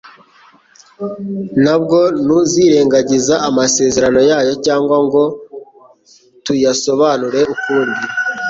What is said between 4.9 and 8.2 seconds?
ngo tuyasobanure ukundi.